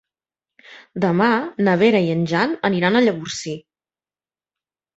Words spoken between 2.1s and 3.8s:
en Jan aniran a Llavorsí.